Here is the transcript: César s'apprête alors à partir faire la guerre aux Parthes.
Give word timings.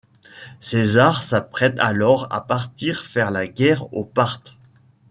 César 0.61 1.21
s'apprête 1.21 1.75
alors 1.77 2.25
à 2.33 2.41
partir 2.43 3.05
faire 3.05 3.29
la 3.29 3.45
guerre 3.45 3.93
aux 3.93 4.03
Parthes. 4.03 4.55